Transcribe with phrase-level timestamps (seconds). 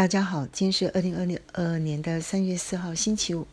[0.00, 3.46] 大家好，今天是二零二零二年的三月四号，星期五。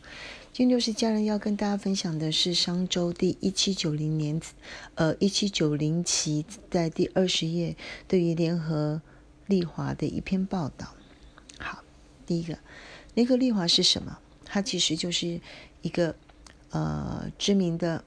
[0.50, 4.40] 今天六是家人要跟大家分享的是商周第一七九零年，
[4.94, 7.76] 呃，一七九零期在第二十页
[8.08, 9.02] 对于联合
[9.44, 10.94] 利华的一篇报道。
[11.58, 11.84] 好，
[12.24, 12.58] 第一个，
[13.12, 14.18] 联合利华是什么？
[14.46, 15.38] 它其实就是
[15.82, 16.16] 一个
[16.70, 18.02] 呃知名的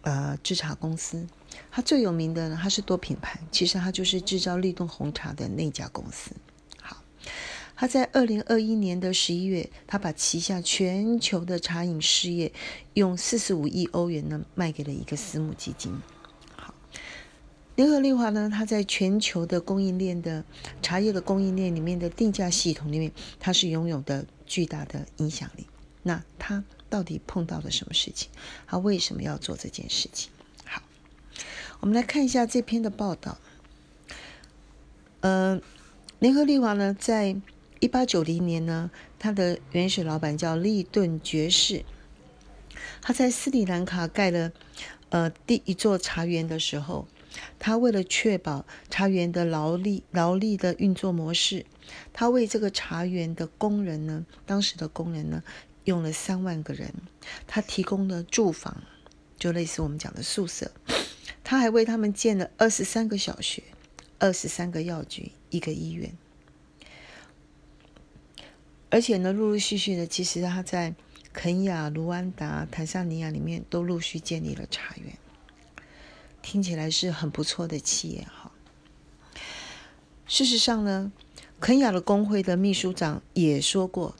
[0.00, 1.24] 呃制茶公司。
[1.70, 6.32] 它最有名的呢，它是多品牌，其实它就是制造立顿红茶的那家公司。
[7.82, 12.52] 他在二零二一年的十一月，他把旗下全球的茶饮事业
[12.94, 15.92] 用四十五亿欧元呢卖给了一个私募基金。
[16.54, 16.72] 好，
[17.74, 20.44] 联合利华呢，它在全球的供应链的
[20.80, 25.66] 茶叶的供应链里面的定价系统里面，它是拥有的巨大的影响力。
[26.04, 28.28] 那他到底碰到了什么事情？
[28.64, 30.30] 他为什么要做这件事情？
[30.64, 30.80] 好，
[31.80, 33.38] 我们来看一下这篇的报道。
[35.18, 35.60] 呃，
[36.20, 37.34] 联合利华呢，在
[37.82, 41.84] 一八九零年呢，他的原始老板叫利顿爵士。
[43.00, 44.52] 他在斯里兰卡盖了
[45.08, 47.08] 呃第一座茶园的时候，
[47.58, 51.66] 他为了确保茶园的劳力劳力的运作模式，
[52.12, 55.42] 他为这个茶园的工人呢，当时的工人呢，
[55.82, 56.94] 用了三万个人，
[57.48, 58.80] 他提供了住房，
[59.36, 60.70] 就类似我们讲的宿舍。
[61.42, 63.60] 他还为他们建了二十三个小学、
[64.20, 66.16] 二十三个药局、一个医院。
[68.92, 70.94] 而且呢，陆陆续续的，其实他在
[71.32, 75.16] 肯亚、卢安达、坦桑尼亚里面都陆续建立了茶园，
[76.42, 78.52] 听起来是很不错的企业哈。
[80.26, 81.10] 事实上呢，
[81.58, 84.14] 肯亚的工会的秘书长也说过，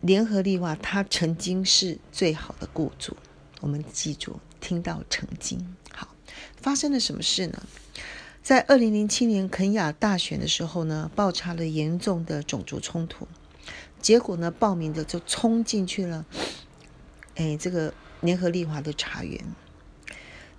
[0.00, 3.14] 联合利华他曾经是最好的雇主。
[3.60, 6.08] 我们记住，听到曾经好，
[6.56, 7.62] 发生了什么事呢？
[8.46, 13.26] 在二零零七年肯雅大选的时候呢，爆发了严重的种族冲突，
[14.00, 16.24] 结果呢，报名的就冲进去了，
[17.34, 19.44] 哎，这个联合利华的茶园，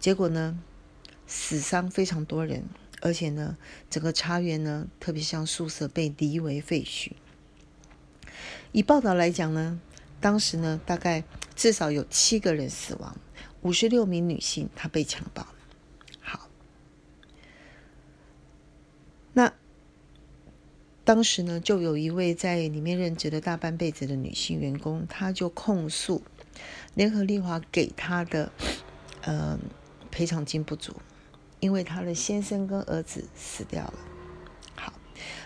[0.01, 0.59] 结果呢，
[1.27, 2.65] 死伤非常多人，
[2.99, 3.55] 而且呢，
[3.89, 7.13] 整个茶园呢，特别像宿舍被夷为废墟。
[8.73, 9.79] 以报道来讲呢，
[10.19, 11.23] 当时呢，大概
[11.55, 13.15] 至少有七个人死亡，
[13.61, 15.47] 五十六名女性她被强暴。
[19.33, 19.53] 那
[21.07, 26.21] 当时呢，就有一位在里面任职了大半辈子的女性员工，她就控诉
[26.95, 28.51] 联合利华给她的
[29.21, 29.57] 呃
[30.11, 30.91] 赔偿金不足，
[31.61, 33.93] 因为她的先生跟儿子死掉了。
[34.75, 34.91] 好，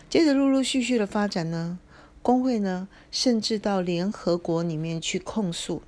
[0.10, 1.78] 接着陆陆续续的发展呢，
[2.24, 5.84] 工会呢甚至到联合国里面去控诉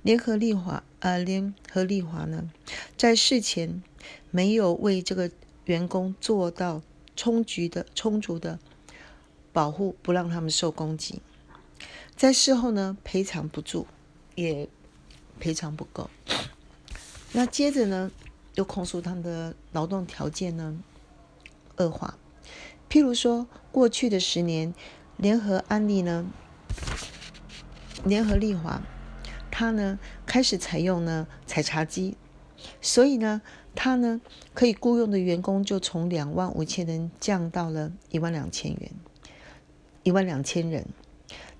[0.00, 2.50] 联合利华呃联合利华呢，
[2.96, 3.82] 在事前
[4.30, 5.30] 没有为这个
[5.66, 6.80] 员工做到。
[7.14, 8.58] 充足的、充足的
[9.52, 11.20] 保护，不让他们受攻击。
[12.16, 13.86] 在事后呢，赔偿不住，
[14.34, 14.68] 也
[15.38, 16.08] 赔偿不够。
[17.32, 18.10] 那接着呢，
[18.54, 20.78] 又控诉他们的劳动条件呢
[21.76, 22.18] 恶化。
[22.88, 24.74] 譬如说，过去的十年，
[25.16, 26.26] 联合安利呢，
[28.04, 28.82] 联合利华，
[29.50, 32.16] 他呢开始采用呢采茶机，
[32.80, 33.42] 所以呢。
[33.74, 34.20] 他呢，
[34.52, 38.92] 可以雇佣的员工就从两万五千人降到了一万两千元，
[40.02, 40.86] 一万两千人。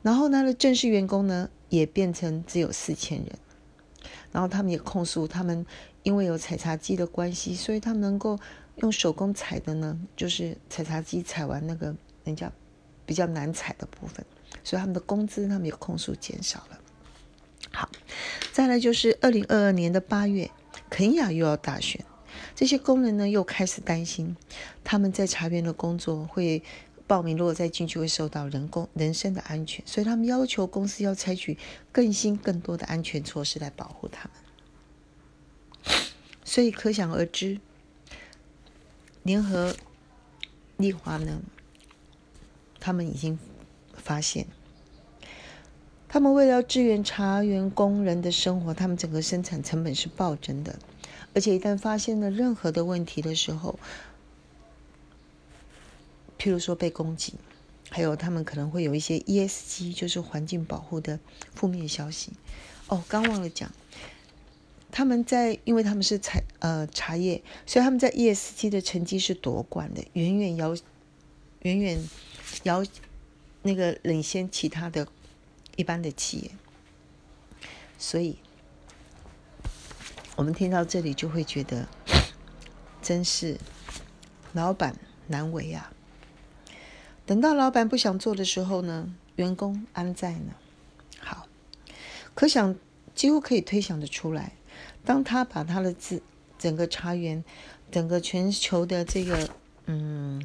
[0.03, 3.29] 然后他的正式员工呢，也变成只有四千人。
[4.33, 5.65] 然后他们也控诉，他们
[6.03, 8.39] 因为有采茶机的关系，所以他们能够
[8.77, 11.95] 用手工采的呢，就是采茶机采完那个
[12.25, 12.51] 人家
[13.05, 14.25] 比较难采的部分，
[14.65, 16.81] 所以他们的工资他们也控诉减少了。
[17.73, 17.89] 好，
[18.53, 20.51] 再来就是二零二二年的八月。
[20.91, 22.05] 肯雅又要大选，
[22.55, 24.37] 这些工人呢又开始担心，
[24.85, 26.63] 他们在茶园的工作会
[27.13, 31.59] 报名，如果再进去会受到人工人身的安全，所以他们要求公司要采取
[31.93, 34.31] 更新、更多的安全措施来保护他
[35.85, 35.95] 们。
[36.43, 37.61] 所以可想而知，
[39.25, 39.77] 联合
[40.79, 41.43] 利华呢，
[42.81, 43.39] 他们已经
[43.93, 44.47] 发现。
[46.09, 50.79] 他们为了支援茶园工人的生活，他们整个生产成本是暴增的，
[51.35, 53.79] 而且一旦发现了任何的问题的时候，
[56.43, 57.35] 譬如说被攻击，
[57.89, 61.21] 还有他们可能会有一些 ESG，就是环境保护的
[61.55, 62.33] 负面消息。
[62.89, 63.71] 哦，刚忘了讲，
[64.91, 70.77] 他们在因为他们是茶呃茶叶，所以他们在 ESG 的成绩是夺冠的，远远遥
[71.61, 72.09] 远远
[72.65, 72.85] 遥
[73.63, 75.07] 那个领先其他的。
[75.75, 76.51] 一般的企业，
[77.97, 78.37] 所以
[80.37, 81.89] 我们听到这里就会觉得，
[83.01, 83.57] 真是
[84.53, 84.95] 老板
[85.29, 85.91] 难为啊！
[87.25, 90.53] 等到老板不想做的时候呢，员工安在呢？
[91.21, 91.47] 好，
[92.35, 92.75] 可想
[93.15, 94.53] 几乎可以推想的出来，
[95.05, 96.21] 当他把他的资
[96.59, 97.45] 整个茶园，
[97.91, 99.49] 整个全球的这个
[99.87, 100.45] 嗯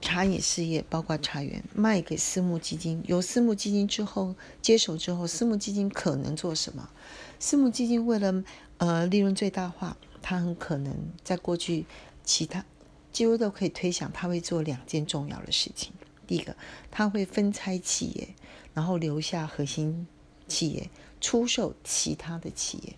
[0.00, 6.90] 茶饮事业，包括茶园卖给私募基金，有私募基金之后接手之后，私募基金可能做什么？
[7.38, 8.42] 私募基金为了
[8.78, 10.92] 呃利润最大化，它很可能
[11.22, 11.86] 在过去
[12.24, 12.64] 其他。
[13.12, 15.92] 几乎都可以推想，他会做两件重要的事情。
[16.26, 16.56] 第一个，
[16.90, 18.28] 他会分拆企业，
[18.72, 20.06] 然后留下核心
[20.48, 20.88] 企业，
[21.20, 22.94] 出售其他的企业。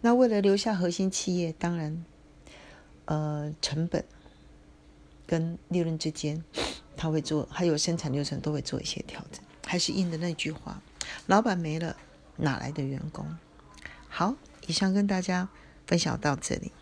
[0.00, 2.04] 那为了留下核心企业，当然，
[3.04, 4.04] 呃，成本
[5.24, 6.42] 跟利润之间，
[6.96, 9.40] 他会做，还有生产流程都会做一些调整。
[9.64, 10.82] 还是应的那句话：
[11.26, 11.96] 老板没了，
[12.36, 13.24] 哪来的员工？
[14.08, 14.34] 好，
[14.66, 15.48] 以上跟大家
[15.86, 16.72] 分享到这里。